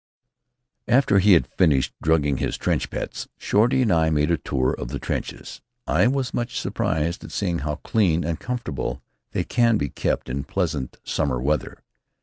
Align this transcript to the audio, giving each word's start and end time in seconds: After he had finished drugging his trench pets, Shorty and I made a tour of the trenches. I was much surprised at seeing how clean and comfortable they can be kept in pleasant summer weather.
After 0.87 1.19
he 1.19 1.33
had 1.33 1.45
finished 1.59 1.93
drugging 2.01 2.37
his 2.37 2.57
trench 2.57 2.89
pets, 2.89 3.27
Shorty 3.37 3.83
and 3.83 3.91
I 3.93 4.09
made 4.09 4.31
a 4.31 4.37
tour 4.39 4.73
of 4.73 4.87
the 4.87 4.97
trenches. 4.97 5.61
I 5.85 6.07
was 6.07 6.33
much 6.33 6.59
surprised 6.59 7.23
at 7.23 7.31
seeing 7.31 7.59
how 7.59 7.75
clean 7.83 8.23
and 8.23 8.39
comfortable 8.39 9.03
they 9.29 9.43
can 9.43 9.77
be 9.77 9.89
kept 9.89 10.27
in 10.27 10.43
pleasant 10.45 10.97
summer 11.03 11.39
weather. 11.39 11.83